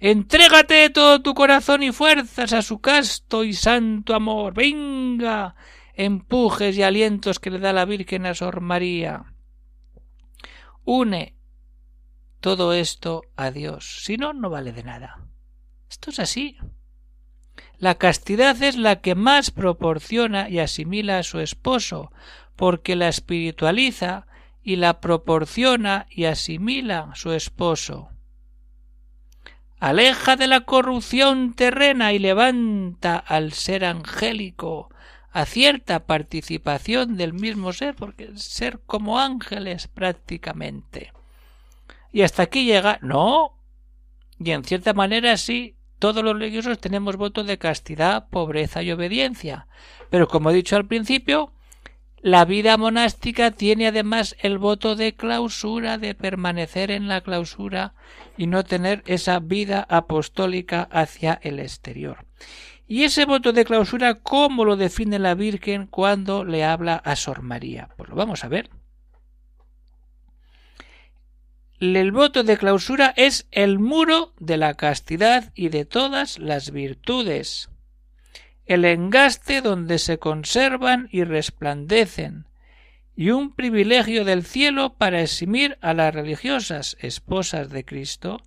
Entrégate 0.00 0.90
todo 0.90 1.22
tu 1.22 1.34
corazón 1.34 1.82
y 1.82 1.92
fuerzas 1.92 2.52
a 2.52 2.62
su 2.62 2.80
casto 2.80 3.44
y 3.44 3.54
santo 3.54 4.14
amor. 4.14 4.54
Venga, 4.54 5.54
empujes 5.94 6.76
y 6.76 6.82
alientos 6.82 7.38
que 7.38 7.50
le 7.50 7.58
da 7.58 7.72
la 7.72 7.84
Virgen 7.84 8.26
a 8.26 8.34
Sor 8.34 8.60
María. 8.60 9.32
Une 10.84 11.34
todo 12.40 12.74
esto 12.74 13.22
a 13.36 13.50
Dios, 13.50 14.04
si 14.04 14.18
no, 14.18 14.34
no 14.34 14.50
vale 14.50 14.72
de 14.72 14.82
nada. 14.82 15.20
Esto 15.88 16.10
es 16.10 16.18
así. 16.18 16.58
La 17.78 17.94
castidad 17.94 18.62
es 18.62 18.76
la 18.76 19.00
que 19.00 19.14
más 19.14 19.50
proporciona 19.50 20.50
y 20.50 20.58
asimila 20.58 21.18
a 21.18 21.22
su 21.22 21.40
esposo, 21.40 22.12
porque 22.56 22.96
la 22.96 23.08
espiritualiza 23.08 24.26
y 24.62 24.76
la 24.76 25.00
proporciona 25.00 26.06
y 26.10 26.24
asimila 26.24 27.12
su 27.14 27.32
esposo. 27.32 28.10
Aleja 29.84 30.36
de 30.36 30.46
la 30.46 30.62
corrupción 30.62 31.52
terrena 31.52 32.14
y 32.14 32.18
levanta 32.18 33.18
al 33.18 33.52
ser 33.52 33.84
angélico 33.84 34.88
a 35.30 35.44
cierta 35.44 36.06
participación 36.06 37.18
del 37.18 37.34
mismo 37.34 37.70
ser, 37.74 37.94
porque 37.94 38.30
ser 38.36 38.80
como 38.86 39.18
ángeles 39.18 39.88
prácticamente. 39.88 41.12
Y 42.12 42.22
hasta 42.22 42.44
aquí 42.44 42.64
llega, 42.64 42.98
no, 43.02 43.58
y 44.38 44.52
en 44.52 44.64
cierta 44.64 44.94
manera 44.94 45.36
sí, 45.36 45.76
todos 45.98 46.24
los 46.24 46.32
religiosos 46.32 46.78
tenemos 46.78 47.16
votos 47.16 47.46
de 47.46 47.58
castidad, 47.58 48.30
pobreza 48.30 48.82
y 48.82 48.90
obediencia. 48.90 49.66
Pero 50.08 50.28
como 50.28 50.48
he 50.48 50.54
dicho 50.54 50.76
al 50.76 50.86
principio, 50.86 51.52
la 52.24 52.46
vida 52.46 52.78
monástica 52.78 53.50
tiene 53.50 53.86
además 53.88 54.34
el 54.40 54.56
voto 54.56 54.96
de 54.96 55.14
clausura, 55.14 55.98
de 55.98 56.14
permanecer 56.14 56.90
en 56.90 57.06
la 57.06 57.20
clausura 57.20 57.92
y 58.38 58.46
no 58.46 58.64
tener 58.64 59.02
esa 59.04 59.40
vida 59.40 59.86
apostólica 59.90 60.88
hacia 60.90 61.38
el 61.42 61.58
exterior. 61.58 62.24
Y 62.88 63.02
ese 63.02 63.26
voto 63.26 63.52
de 63.52 63.66
clausura, 63.66 64.14
¿cómo 64.14 64.64
lo 64.64 64.76
define 64.76 65.18
la 65.18 65.34
Virgen 65.34 65.86
cuando 65.86 66.46
le 66.46 66.64
habla 66.64 66.94
a 66.94 67.14
Sor 67.14 67.42
María? 67.42 67.90
Pues 67.98 68.08
lo 68.08 68.16
vamos 68.16 68.42
a 68.42 68.48
ver. 68.48 68.70
El 71.78 72.10
voto 72.10 72.42
de 72.42 72.56
clausura 72.56 73.12
es 73.18 73.46
el 73.50 73.78
muro 73.78 74.32
de 74.38 74.56
la 74.56 74.72
castidad 74.72 75.52
y 75.54 75.68
de 75.68 75.84
todas 75.84 76.38
las 76.38 76.70
virtudes, 76.70 77.68
el 78.66 78.84
engaste 78.84 79.60
donde 79.60 79.98
se 79.98 80.18
conservan 80.18 81.08
y 81.12 81.24
resplandecen, 81.24 82.46
y 83.16 83.30
un 83.30 83.52
privilegio 83.52 84.24
del 84.24 84.44
cielo 84.44 84.94
para 84.94 85.20
eximir 85.20 85.78
a 85.80 85.94
las 85.94 86.14
religiosas 86.14 86.96
esposas 87.00 87.70
de 87.70 87.84
Cristo 87.84 88.40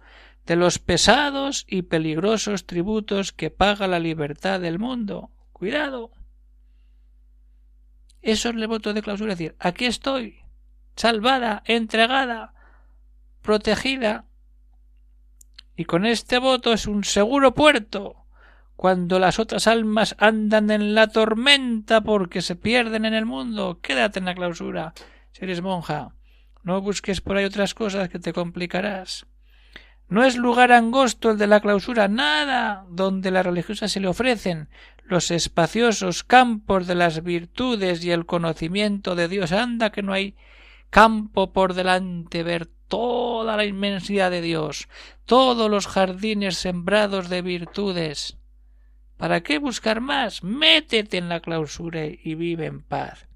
de 0.47 0.55
los 0.55 0.79
pesados 0.79 1.65
y 1.67 1.83
peligrosos 1.83 2.65
tributos 2.65 3.33
que 3.33 3.51
paga 3.51 3.85
la 3.85 3.99
libertad 3.99 4.61
del 4.61 4.79
mundo. 4.79 5.29
Cuidado. 5.51 6.11
Eso 8.21 8.49
es 8.49 8.55
el 8.55 8.67
voto 8.67 8.93
de 8.93 9.01
clausura, 9.01 9.33
es 9.33 9.39
decir, 9.39 9.55
aquí 9.59 9.85
estoy, 9.85 10.39
salvada, 10.95 11.63
entregada, 11.65 12.53
protegida. 13.41 14.25
Y 15.75 15.83
con 15.83 16.05
este 16.05 16.39
voto 16.39 16.71
es 16.71 16.87
un 16.87 17.03
seguro 17.03 17.53
puerto 17.53 18.26
cuando 18.77 19.17
las 19.17 19.39
otras 19.39 19.65
almas 19.65 20.15
andan 20.19 20.69
en 20.69 20.93
la 20.93 21.07
tormenta 21.07 22.01
porque 22.01 22.43
se 22.43 22.55
pierden 22.55 23.05
en 23.05 23.15
el 23.15 23.25
mundo. 23.25 23.79
Quédate 23.81 24.19
en 24.19 24.25
la 24.25 24.35
clausura, 24.35 24.93
si 25.31 25.43
eres 25.43 25.61
monja. 25.61 26.13
No 26.63 26.79
busques 26.79 27.19
por 27.19 27.37
ahí 27.37 27.45
otras 27.45 27.73
cosas 27.73 28.07
que 28.07 28.19
te 28.19 28.33
complicarás. 28.33 29.25
No 30.09 30.23
es 30.23 30.37
lugar 30.37 30.71
angosto 30.71 31.31
el 31.31 31.39
de 31.39 31.47
la 31.47 31.59
clausura, 31.59 32.07
nada 32.07 32.85
donde 32.89 33.31
la 33.31 33.41
religiosa 33.41 33.87
se 33.87 33.99
le 33.99 34.07
ofrecen 34.07 34.69
los 35.03 35.31
espaciosos 35.31 36.23
campos 36.23 36.85
de 36.85 36.95
las 36.95 37.23
virtudes 37.23 38.05
y 38.05 38.11
el 38.11 38.27
conocimiento 38.27 39.15
de 39.15 39.27
Dios. 39.27 39.53
Anda 39.53 39.91
que 39.91 40.03
no 40.03 40.13
hay 40.13 40.35
campo 40.91 41.51
por 41.51 41.73
delante, 41.73 42.43
ver 42.43 42.67
toda 42.87 43.57
la 43.57 43.65
inmensidad 43.65 44.29
de 44.29 44.41
Dios, 44.41 44.87
todos 45.25 45.69
los 45.69 45.87
jardines 45.87 46.57
sembrados 46.57 47.27
de 47.27 47.41
virtudes. 47.41 48.37
¿Para 49.17 49.41
qué 49.41 49.57
buscar 49.57 49.99
más? 49.99 50.43
Métete 50.43 51.17
en 51.17 51.29
la 51.29 51.39
clausura 51.39 52.05
y 52.05 52.35
vive 52.35 52.67
en 52.67 52.81
paz. 52.81 53.27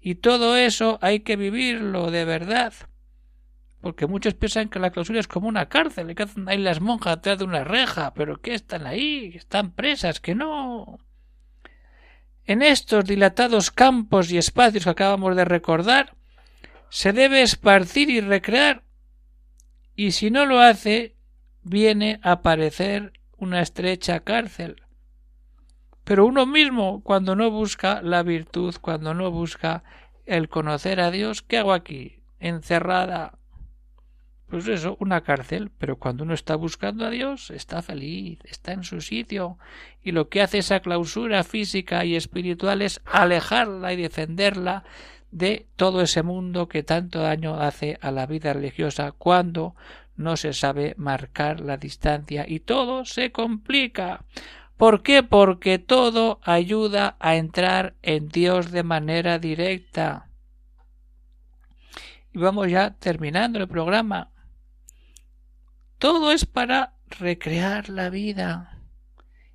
Y 0.00 0.16
todo 0.16 0.56
eso 0.56 0.98
hay 1.00 1.20
que 1.20 1.36
vivirlo 1.36 2.10
de 2.10 2.24
verdad. 2.24 2.74
Porque 3.80 4.06
muchos 4.06 4.34
piensan 4.34 4.68
que 4.68 4.80
la 4.80 4.90
clausura 4.90 5.20
es 5.20 5.28
como 5.28 5.48
una 5.48 5.68
cárcel, 5.68 6.14
que 6.14 6.24
hacen 6.24 6.48
ahí 6.48 6.58
las 6.58 6.80
monjas 6.80 7.16
detrás 7.16 7.38
de 7.38 7.44
una 7.44 7.64
reja, 7.64 8.12
pero 8.14 8.40
que 8.40 8.54
están 8.54 8.86
ahí, 8.86 9.32
están 9.34 9.72
presas, 9.72 10.20
que 10.20 10.34
no. 10.34 10.98
En 12.44 12.62
estos 12.62 13.04
dilatados 13.04 13.70
campos 13.70 14.32
y 14.32 14.38
espacios 14.38 14.84
que 14.84 14.90
acabamos 14.90 15.36
de 15.36 15.44
recordar, 15.44 16.14
se 16.90 17.12
debe 17.12 17.42
esparcir 17.42 18.10
y 18.10 18.20
recrear, 18.20 18.82
y 19.94 20.12
si 20.12 20.30
no 20.30 20.46
lo 20.46 20.60
hace, 20.60 21.16
viene 21.62 22.18
a 22.22 22.42
parecer 22.42 23.12
una 23.36 23.60
estrecha 23.60 24.20
cárcel. 24.20 24.82
Pero 26.04 26.26
uno 26.26 26.46
mismo, 26.46 27.02
cuando 27.02 27.36
no 27.36 27.50
busca 27.50 28.02
la 28.02 28.22
virtud, 28.22 28.74
cuando 28.80 29.14
no 29.14 29.30
busca 29.30 29.84
el 30.26 30.48
conocer 30.48 31.00
a 31.00 31.10
Dios, 31.10 31.42
¿qué 31.42 31.58
hago 31.58 31.72
aquí? 31.72 32.20
Encerrada. 32.40 33.38
Pues 34.48 34.68
eso, 34.68 34.96
una 35.00 35.22
cárcel, 35.22 35.70
pero 35.78 35.96
cuando 35.96 36.24
uno 36.24 36.34
está 36.34 36.56
buscando 36.56 37.06
a 37.06 37.10
Dios, 37.10 37.50
está 37.50 37.80
feliz, 37.80 38.38
está 38.44 38.72
en 38.72 38.84
su 38.84 39.00
sitio, 39.00 39.56
y 40.02 40.12
lo 40.12 40.28
que 40.28 40.42
hace 40.42 40.58
esa 40.58 40.80
clausura 40.80 41.42
física 41.42 42.04
y 42.04 42.16
espiritual 42.16 42.82
es 42.82 43.00
alejarla 43.06 43.94
y 43.94 43.96
defenderla 43.96 44.84
de 45.30 45.66
todo 45.76 46.02
ese 46.02 46.22
mundo 46.22 46.68
que 46.68 46.82
tanto 46.82 47.20
daño 47.20 47.58
hace 47.58 47.98
a 48.02 48.10
la 48.10 48.26
vida 48.26 48.52
religiosa 48.52 49.12
cuando 49.12 49.74
no 50.16 50.36
se 50.36 50.52
sabe 50.52 50.94
marcar 50.98 51.60
la 51.60 51.78
distancia 51.78 52.44
y 52.46 52.60
todo 52.60 53.06
se 53.06 53.32
complica. 53.32 54.26
¿Por 54.82 55.04
qué? 55.04 55.22
Porque 55.22 55.78
todo 55.78 56.40
ayuda 56.42 57.14
a 57.20 57.36
entrar 57.36 57.94
en 58.02 58.26
Dios 58.26 58.72
de 58.72 58.82
manera 58.82 59.38
directa. 59.38 60.28
Y 62.32 62.38
vamos 62.38 62.68
ya 62.68 62.90
terminando 62.94 63.60
el 63.60 63.68
programa. 63.68 64.32
Todo 65.98 66.32
es 66.32 66.46
para 66.46 66.94
recrear 67.10 67.90
la 67.90 68.10
vida 68.10 68.80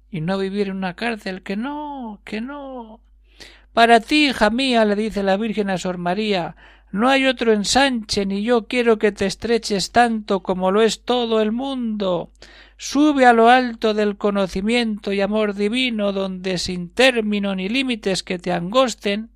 y 0.10 0.22
no 0.22 0.38
vivir 0.38 0.70
en 0.70 0.78
una 0.78 0.96
cárcel. 0.96 1.44
Que 1.44 1.58
no, 1.58 2.22
que 2.24 2.40
no. 2.40 3.02
Para 3.78 4.00
ti, 4.00 4.30
hija 4.30 4.50
mía, 4.50 4.86
le 4.86 4.96
dice 4.96 5.22
la 5.22 5.38
Virgen 5.38 5.70
a 5.70 5.78
Sor 5.78 6.00
María, 6.00 6.56
no 6.92 7.10
hay 7.10 7.28
otro 7.28 7.54
ensanche, 7.54 8.26
ni 8.26 8.42
yo 8.42 8.66
quiero 8.66 8.98
que 8.98 9.12
te 9.12 9.28
estreches 9.28 9.92
tanto 9.92 10.42
como 10.42 10.72
lo 10.72 10.82
es 10.82 11.04
todo 11.04 11.42
el 11.42 11.52
mundo. 11.52 12.32
Sube 12.78 13.28
a 13.28 13.34
lo 13.34 13.50
alto 13.50 13.94
del 13.94 14.18
conocimiento 14.18 15.13
y 15.13 15.22
amor 15.22 15.54
divino, 15.54 16.12
donde 16.12 16.58
sin 16.58 16.90
término 16.90 17.54
ni 17.54 17.70
límites 17.70 18.24
que 18.24 18.40
te 18.40 18.52
angosten, 18.52 19.30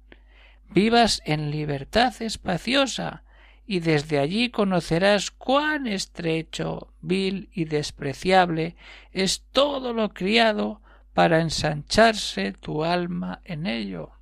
vivas 0.72 1.22
en 1.26 1.52
libertad 1.52 2.20
espaciosa, 2.20 3.22
y 3.68 3.80
desde 3.80 4.18
allí 4.18 4.50
conocerás 4.50 5.30
cuán 5.30 5.86
estrecho, 5.86 6.88
vil 7.00 7.50
y 7.54 7.66
despreciable 7.66 8.76
es 9.12 9.44
todo 9.52 9.94
lo 9.94 10.10
criado 10.10 10.82
para 11.14 11.42
ensancharse 11.42 12.54
tu 12.54 12.84
alma 12.84 13.42
en 13.46 13.68
ello. 13.68 14.14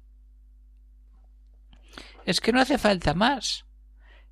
Es 2.29 2.41
que 2.41 2.53
no 2.53 2.61
hace 2.61 2.77
falta 2.77 3.15
más. 3.15 3.65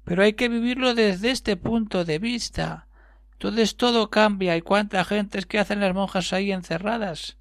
Pero 0.03 0.21
hay 0.21 0.33
que 0.33 0.49
vivirlo 0.49 0.93
desde 0.93 1.31
este 1.31 1.57
punto 1.57 2.05
de 2.05 2.19
vista. 2.19 2.87
Entonces 3.31 3.75
todo 3.75 4.11
cambia. 4.11 4.55
¿Y 4.55 4.61
cuánta 4.61 5.03
gente 5.03 5.39
es 5.39 5.47
que 5.47 5.57
hacen 5.57 5.79
las 5.79 5.95
monjas 5.95 6.31
ahí 6.31 6.51
encerradas? 6.51 7.37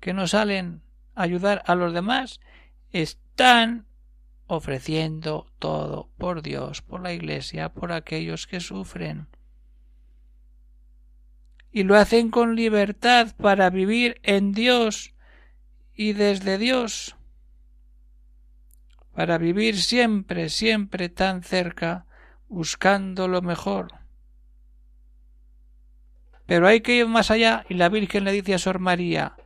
Que 0.00 0.14
no 0.14 0.26
salen 0.26 0.80
a 1.14 1.24
ayudar 1.24 1.62
a 1.66 1.74
los 1.74 1.92
demás. 1.92 2.40
Están 2.92 3.84
ofreciendo 4.46 5.52
todo 5.58 6.08
por 6.16 6.40
Dios, 6.40 6.80
por 6.80 7.02
la 7.02 7.12
Iglesia, 7.12 7.74
por 7.74 7.92
aquellos 7.92 8.46
que 8.46 8.60
sufren. 8.60 9.26
Y 11.70 11.82
lo 11.82 11.94
hacen 11.96 12.30
con 12.30 12.56
libertad 12.56 13.36
para 13.36 13.68
vivir 13.68 14.18
en 14.22 14.52
Dios 14.52 15.12
y 15.92 16.14
desde 16.14 16.56
Dios. 16.56 17.16
Para 19.14 19.38
vivir 19.38 19.80
siempre, 19.80 20.48
siempre 20.48 21.08
tan 21.08 21.42
cerca, 21.42 22.06
buscando 22.48 23.28
lo 23.28 23.42
mejor. 23.42 23.92
Pero 26.46 26.66
hay 26.66 26.80
que 26.80 26.96
ir 26.96 27.06
más 27.06 27.30
allá 27.30 27.64
y 27.68 27.74
la 27.74 27.88
Virgen 27.88 28.24
le 28.24 28.32
dice 28.32 28.54
a 28.54 28.58
Sor 28.58 28.78
María, 28.78 29.36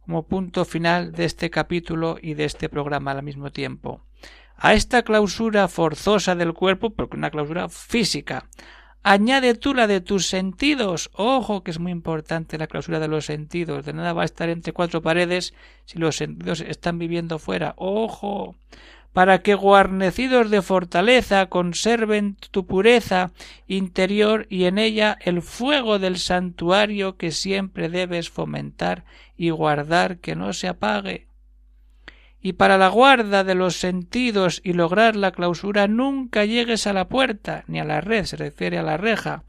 como 0.00 0.26
punto 0.26 0.64
final 0.64 1.12
de 1.12 1.24
este 1.24 1.50
capítulo 1.50 2.16
y 2.22 2.34
de 2.34 2.44
este 2.44 2.68
programa 2.68 3.10
al 3.10 3.22
mismo 3.22 3.52
tiempo, 3.52 4.06
a 4.56 4.72
esta 4.72 5.02
clausura 5.02 5.68
forzosa 5.68 6.34
del 6.34 6.54
cuerpo, 6.54 6.90
porque 6.90 7.16
una 7.16 7.30
clausura 7.30 7.68
física, 7.68 8.48
añade 9.02 9.54
tú 9.54 9.74
la 9.74 9.86
de 9.86 10.00
tus 10.00 10.26
sentidos. 10.26 11.10
Ojo, 11.14 11.62
que 11.62 11.70
es 11.70 11.78
muy 11.78 11.92
importante 11.92 12.58
la 12.58 12.66
clausura 12.66 13.00
de 13.00 13.08
los 13.08 13.26
sentidos. 13.26 13.84
De 13.84 13.92
nada 13.92 14.12
va 14.12 14.22
a 14.22 14.26
estar 14.26 14.48
entre 14.48 14.72
cuatro 14.72 15.02
paredes 15.02 15.54
si 15.84 15.98
los 15.98 16.16
sentidos 16.16 16.60
están 16.60 16.98
viviendo 16.98 17.38
fuera. 17.38 17.74
Ojo 17.76 18.54
para 19.12 19.42
que 19.42 19.54
guarnecidos 19.54 20.50
de 20.50 20.62
fortaleza 20.62 21.46
conserven 21.46 22.36
tu 22.50 22.66
pureza 22.66 23.32
interior 23.66 24.46
y 24.48 24.64
en 24.64 24.78
ella 24.78 25.18
el 25.20 25.42
fuego 25.42 25.98
del 25.98 26.18
santuario 26.18 27.16
que 27.16 27.32
siempre 27.32 27.88
debes 27.88 28.30
fomentar 28.30 29.04
y 29.36 29.50
guardar 29.50 30.18
que 30.18 30.36
no 30.36 30.52
se 30.52 30.68
apague. 30.68 31.27
Y 32.40 32.52
para 32.52 32.78
la 32.78 32.88
guarda 32.88 33.42
de 33.44 33.54
los 33.54 33.76
sentidos 33.76 34.60
y 34.62 34.72
lograr 34.72 35.16
la 35.16 35.32
clausura 35.32 35.88
nunca 35.88 36.44
llegues 36.44 36.86
a 36.86 36.92
la 36.92 37.08
puerta, 37.08 37.64
ni 37.66 37.80
a 37.80 37.84
la 37.84 38.00
red, 38.00 38.24
se 38.24 38.36
refiere 38.36 38.78
a 38.78 38.82
la 38.82 38.96
reja, 38.96 39.42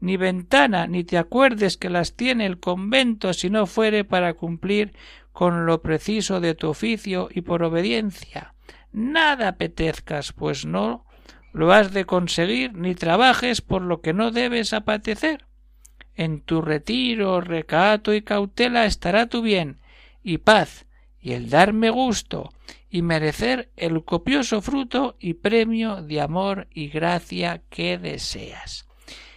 ni 0.00 0.16
ventana, 0.16 0.86
ni 0.86 1.04
te 1.04 1.16
acuerdes 1.16 1.78
que 1.78 1.88
las 1.88 2.14
tiene 2.14 2.44
el 2.44 2.60
convento 2.60 3.32
si 3.32 3.48
no 3.48 3.66
fuere 3.66 4.04
para 4.04 4.34
cumplir 4.34 4.92
con 5.32 5.64
lo 5.64 5.80
preciso 5.80 6.40
de 6.40 6.54
tu 6.54 6.68
oficio 6.68 7.28
y 7.32 7.40
por 7.40 7.62
obediencia 7.62 8.54
nada 8.94 9.48
apetezcas, 9.48 10.32
pues 10.32 10.64
no 10.64 11.04
lo 11.52 11.72
has 11.72 11.92
de 11.92 12.04
conseguir, 12.04 12.74
ni 12.74 12.94
trabajes 12.94 13.60
por 13.60 13.82
lo 13.82 14.00
que 14.00 14.12
no 14.12 14.30
debes 14.30 14.72
apetecer. 14.72 15.44
En 16.14 16.40
tu 16.40 16.62
retiro, 16.62 17.40
recato 17.40 18.14
y 18.14 18.22
cautela 18.22 18.86
estará 18.86 19.26
tu 19.26 19.42
bien, 19.42 19.80
y 20.22 20.38
paz, 20.38 20.83
y 21.24 21.32
el 21.32 21.48
darme 21.48 21.88
gusto, 21.88 22.52
y 22.90 23.00
merecer 23.00 23.70
el 23.76 24.04
copioso 24.04 24.60
fruto 24.60 25.16
y 25.18 25.34
premio 25.34 26.02
de 26.02 26.20
amor 26.20 26.68
y 26.72 26.88
gracia 26.88 27.62
que 27.70 27.96
deseas. 27.96 28.86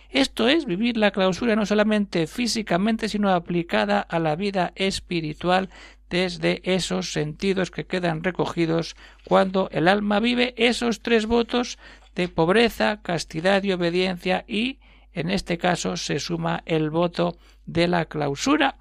Esto 0.10 0.50
es 0.50 0.66
vivir 0.66 0.98
la 0.98 1.12
clausura 1.12 1.56
no 1.56 1.66
solamente 1.66 2.28
físicamente, 2.28 3.08
sino 3.08 3.30
aplicada 3.30 4.02
a 4.02 4.20
la 4.20 4.36
vida 4.36 4.74
espiritual 4.76 5.70
desde 6.10 6.62
esos 6.66 7.14
sentidos 7.14 7.72
que 7.72 7.86
quedan 7.86 8.22
recogidos 8.22 8.98
cuando 9.26 9.70
el 9.72 9.88
alma 9.88 10.20
vive 10.20 10.54
esos 10.58 11.02
tres 11.02 11.26
votos 11.26 11.80
de 12.16 12.28
pobreza, 12.28 13.02
castidad 13.02 13.64
y 13.64 13.72
obediencia 13.72 14.44
y 14.46 14.80
en 15.14 15.30
este 15.30 15.58
caso 15.58 15.96
se 15.96 16.20
suma 16.20 16.64
el 16.66 16.90
voto 16.90 17.38
de 17.66 17.88
la 17.88 18.06
clausura. 18.06 18.78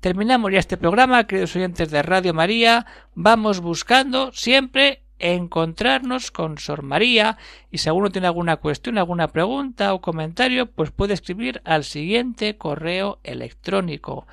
Terminamos 0.00 0.50
ya 0.50 0.58
este 0.58 0.78
programa, 0.78 1.24
queridos 1.24 1.54
oyentes 1.56 1.90
de 1.90 2.00
Radio 2.02 2.32
María. 2.32 2.86
Vamos 3.14 3.60
buscando 3.60 4.32
siempre 4.32 5.02
encontrarnos 5.18 6.30
con 6.30 6.56
Sor 6.56 6.82
María 6.82 7.36
y 7.70 7.76
si 7.76 7.90
alguno 7.90 8.10
tiene 8.10 8.26
alguna 8.26 8.56
cuestión, 8.56 8.96
alguna 8.96 9.28
pregunta 9.28 9.92
o 9.92 10.00
comentario, 10.00 10.70
pues 10.70 10.90
puede 10.90 11.12
escribir 11.12 11.60
al 11.66 11.84
siguiente 11.84 12.56
correo 12.56 13.18
electrónico 13.24 14.26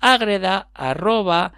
agreda 0.00 0.68
arroba. 0.74 1.54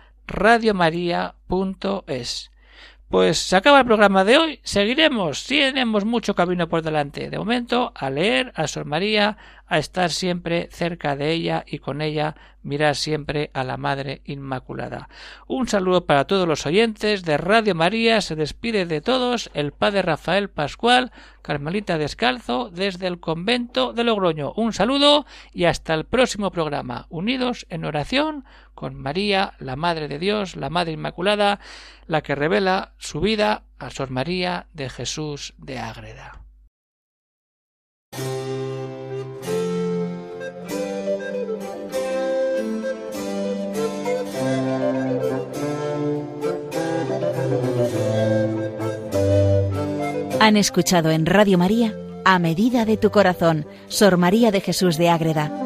Pues 3.08 3.38
se 3.38 3.54
acaba 3.54 3.78
el 3.78 3.86
programa 3.86 4.24
de 4.24 4.36
hoy. 4.36 4.60
Seguiremos. 4.64 5.46
Tenemos 5.46 6.04
mucho 6.04 6.34
camino 6.34 6.68
por 6.68 6.82
delante. 6.82 7.30
De 7.30 7.38
momento, 7.38 7.92
a 7.94 8.10
leer 8.10 8.52
a 8.56 8.66
Sor 8.66 8.84
María, 8.84 9.36
a 9.68 9.78
estar 9.78 10.10
siempre 10.10 10.68
cerca 10.72 11.14
de 11.14 11.30
ella 11.30 11.64
y 11.68 11.78
con 11.78 12.02
ella 12.02 12.34
mirar 12.64 12.96
siempre 12.96 13.52
a 13.54 13.62
la 13.62 13.76
Madre 13.76 14.22
Inmaculada. 14.24 15.08
Un 15.46 15.68
saludo 15.68 16.04
para 16.04 16.26
todos 16.26 16.48
los 16.48 16.66
oyentes 16.66 17.22
de 17.22 17.36
Radio 17.36 17.76
María. 17.76 18.20
Se 18.20 18.34
despide 18.34 18.86
de 18.86 19.00
todos 19.00 19.50
el 19.54 19.70
Padre 19.70 20.02
Rafael 20.02 20.50
Pascual, 20.50 21.12
Carmelita 21.42 21.98
Descalzo, 21.98 22.70
desde 22.70 23.06
el 23.06 23.20
convento 23.20 23.92
de 23.92 24.02
Logroño. 24.02 24.52
Un 24.56 24.72
saludo 24.72 25.26
y 25.52 25.66
hasta 25.66 25.94
el 25.94 26.06
próximo 26.06 26.50
programa. 26.50 27.06
Unidos 27.08 27.66
en 27.70 27.84
oración 27.84 28.44
con 28.76 28.94
María, 28.94 29.54
la 29.58 29.74
Madre 29.74 30.06
de 30.06 30.20
Dios, 30.20 30.54
la 30.54 30.70
Madre 30.70 30.92
Inmaculada, 30.92 31.58
la 32.06 32.20
que 32.20 32.36
revela 32.36 32.92
su 32.98 33.20
vida 33.20 33.64
a 33.80 33.90
Sor 33.90 34.10
María 34.10 34.68
de 34.72 34.88
Jesús 34.88 35.54
de 35.58 35.80
Ágreda. 35.80 36.42
Han 50.40 50.56
escuchado 50.56 51.10
en 51.10 51.26
Radio 51.26 51.58
María 51.58 51.92
A 52.24 52.38
Medida 52.38 52.84
de 52.84 52.96
tu 52.96 53.10
Corazón, 53.10 53.66
Sor 53.88 54.16
María 54.16 54.52
de 54.52 54.60
Jesús 54.60 54.96
de 54.96 55.08
Ágreda, 55.08 55.65